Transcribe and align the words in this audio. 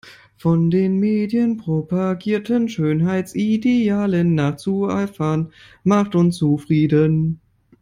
Von 0.35 0.71
den 0.71 0.97
Medien 0.97 1.57
propagierten 1.57 2.69
Schönheitsidealen 2.69 4.33
nachzueifern 4.33 5.53
macht 5.83 6.15
unzufrieden. 6.15 7.39